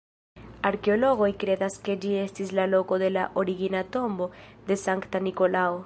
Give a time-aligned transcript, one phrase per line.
[0.69, 4.33] Arkeologoj kredas ke ĝi estis la loko de la origina tombo
[4.71, 5.79] de Sankta Nikolao.